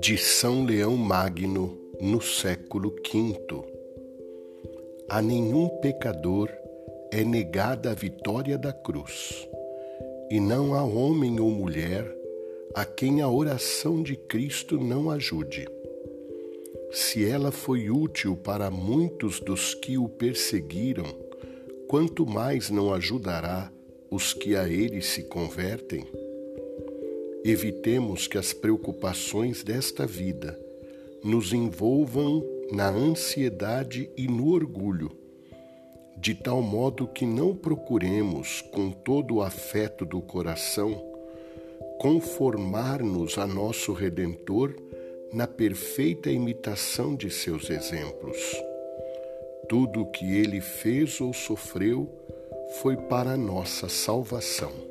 De 0.00 0.18
São 0.18 0.64
Leão 0.64 0.96
Magno, 0.96 1.78
no 2.00 2.20
século 2.20 2.90
V. 2.90 3.38
A 5.08 5.22
nenhum 5.22 5.68
pecador 5.80 6.50
é 7.12 7.22
negada 7.22 7.92
a 7.92 7.94
vitória 7.94 8.58
da 8.58 8.72
cruz, 8.72 9.48
e 10.30 10.40
não 10.40 10.74
há 10.74 10.82
homem 10.82 11.38
ou 11.38 11.50
mulher 11.50 12.12
a 12.74 12.84
quem 12.84 13.20
a 13.20 13.28
oração 13.28 14.02
de 14.02 14.16
Cristo 14.16 14.78
não 14.78 15.10
ajude. 15.10 15.68
Se 16.90 17.24
ela 17.24 17.52
foi 17.52 17.88
útil 17.88 18.36
para 18.36 18.70
muitos 18.70 19.38
dos 19.38 19.74
que 19.74 19.96
o 19.96 20.08
perseguiram, 20.08 21.06
quanto 21.86 22.26
mais 22.26 22.70
não 22.70 22.92
ajudará 22.92 23.72
os 24.10 24.34
que 24.34 24.56
a 24.56 24.68
ele 24.68 25.00
se 25.00 25.22
convertem? 25.22 26.04
Evitemos 27.44 28.26
que 28.26 28.36
as 28.36 28.52
preocupações 28.52 29.62
desta 29.62 30.06
vida 30.06 30.58
nos 31.22 31.52
envolvam 31.52 32.44
na 32.72 32.88
ansiedade 32.88 34.10
e 34.16 34.26
no 34.26 34.52
orgulho, 34.52 35.10
de 36.18 36.34
tal 36.34 36.60
modo 36.60 37.06
que 37.06 37.24
não 37.24 37.54
procuremos, 37.54 38.60
com 38.72 38.90
todo 38.90 39.36
o 39.36 39.42
afeto 39.42 40.04
do 40.04 40.20
coração, 40.20 41.02
conformar-nos 41.98 43.38
a 43.38 43.46
nosso 43.46 43.92
Redentor 43.92 44.74
na 45.32 45.46
perfeita 45.46 46.30
imitação 46.30 47.14
de 47.14 47.30
seus 47.30 47.70
exemplos. 47.70 48.38
Tudo 49.68 50.02
o 50.02 50.10
que 50.10 50.36
ele 50.36 50.60
fez 50.60 51.20
ou 51.20 51.32
sofreu 51.32 52.08
foi 52.70 52.96
para 52.96 53.32
a 53.32 53.36
nossa 53.36 53.88
salvação. 53.88 54.89